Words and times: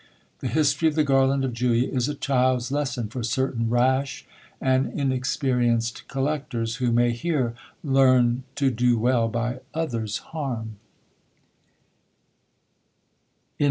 The 0.39 0.47
history 0.47 0.87
of 0.87 0.95
the 0.95 1.03
Garland 1.03 1.45
of 1.45 1.53
Julia 1.53 1.87
is 1.87 2.09
a 2.09 2.15
child's 2.15 2.71
lesson 2.71 3.07
for 3.07 3.21
certain 3.21 3.69
rash 3.69 4.25
and 4.59 4.87
inexperienced 4.99 6.07
collectors, 6.07 6.77
who 6.77 6.91
may 6.91 7.11
here 7.11 7.53
Learn 7.83 8.41
to 8.55 8.71
do 8.71 8.97
well 8.97 9.27
by 9.27 9.59
others 9.75 10.17
harm. 10.33 10.77